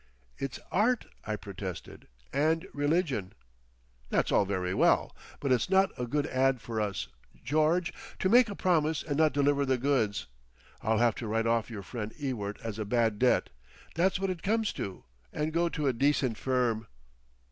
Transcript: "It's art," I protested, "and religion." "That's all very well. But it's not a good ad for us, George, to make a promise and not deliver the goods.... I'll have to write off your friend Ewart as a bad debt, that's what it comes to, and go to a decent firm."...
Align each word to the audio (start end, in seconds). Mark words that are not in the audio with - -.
"It's 0.39 0.57
art," 0.71 1.05
I 1.27 1.35
protested, 1.35 2.07
"and 2.33 2.65
religion." 2.73 3.33
"That's 4.09 4.31
all 4.31 4.45
very 4.45 4.73
well. 4.73 5.15
But 5.39 5.51
it's 5.51 5.69
not 5.69 5.91
a 5.95 6.07
good 6.07 6.25
ad 6.25 6.59
for 6.59 6.81
us, 6.81 7.07
George, 7.43 7.93
to 8.17 8.27
make 8.27 8.49
a 8.49 8.55
promise 8.55 9.03
and 9.03 9.15
not 9.15 9.31
deliver 9.31 9.63
the 9.63 9.77
goods.... 9.77 10.25
I'll 10.81 10.97
have 10.97 11.13
to 11.17 11.27
write 11.27 11.45
off 11.45 11.69
your 11.69 11.83
friend 11.83 12.15
Ewart 12.17 12.57
as 12.63 12.79
a 12.79 12.83
bad 12.85 13.19
debt, 13.19 13.51
that's 13.93 14.19
what 14.19 14.31
it 14.31 14.41
comes 14.41 14.73
to, 14.73 15.03
and 15.31 15.53
go 15.53 15.69
to 15.69 15.85
a 15.87 15.93
decent 15.93 16.35
firm."... 16.35 16.87